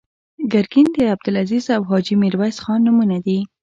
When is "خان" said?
2.63-2.79